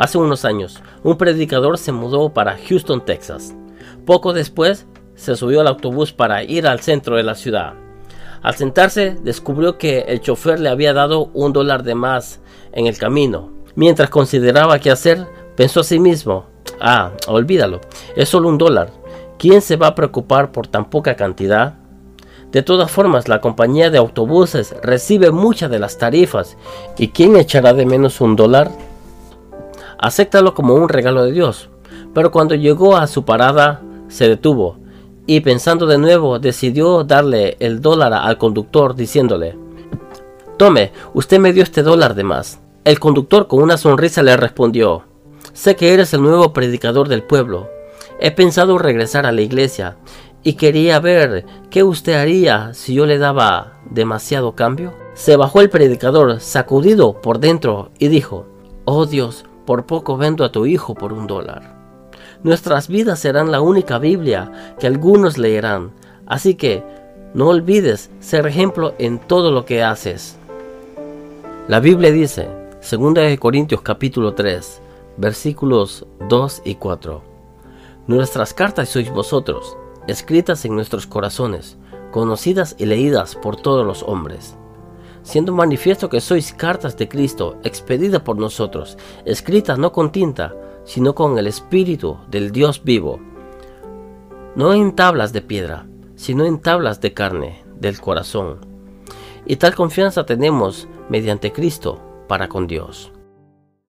[0.00, 3.54] Hace unos años, un predicador se mudó para Houston, Texas.
[4.06, 7.74] Poco después, se subió al autobús para ir al centro de la ciudad.
[8.40, 12.40] Al sentarse, descubrió que el chofer le había dado un dólar de más
[12.72, 13.52] en el camino.
[13.74, 16.46] Mientras consideraba qué hacer, pensó a sí mismo,
[16.80, 17.82] ah, olvídalo,
[18.16, 18.90] es solo un dólar.
[19.38, 21.74] ¿Quién se va a preocupar por tan poca cantidad?
[22.52, 26.56] De todas formas, la compañía de autobuses recibe muchas de las tarifas.
[26.96, 28.70] ¿Y quién echará de menos un dólar?
[30.00, 31.68] Acéptalo como un regalo de Dios.
[32.14, 34.80] Pero cuando llegó a su parada, se detuvo
[35.26, 39.56] y pensando de nuevo decidió darle el dólar al conductor diciéndole,
[40.56, 42.60] Tome, usted me dio este dólar de más.
[42.84, 45.04] El conductor con una sonrisa le respondió,
[45.52, 47.68] Sé que eres el nuevo predicador del pueblo.
[48.18, 49.98] He pensado regresar a la iglesia
[50.42, 54.94] y quería ver qué usted haría si yo le daba demasiado cambio.
[55.14, 58.46] Se bajó el predicador, sacudido por dentro, y dijo,
[58.84, 61.80] Oh Dios, por poco vendo a tu hijo por un dólar.
[62.42, 65.92] Nuestras vidas serán la única Biblia que algunos leerán,
[66.26, 66.82] así que
[67.34, 70.38] no olvides ser ejemplo en todo lo que haces.
[71.68, 72.48] La Biblia dice,
[72.90, 74.80] 2 Corintios capítulo 3,
[75.18, 77.22] versículos 2 y 4.
[78.06, 79.76] Nuestras cartas sois vosotros,
[80.08, 81.76] escritas en nuestros corazones,
[82.10, 84.56] conocidas y leídas por todos los hombres,
[85.22, 90.54] siendo manifiesto que sois cartas de Cristo, expedidas por nosotros, escritas no con tinta,
[90.84, 93.20] sino con el Espíritu del Dios vivo,
[94.56, 98.58] no en tablas de piedra, sino en tablas de carne, del corazón.
[99.46, 103.12] Y tal confianza tenemos mediante Cristo para con Dios.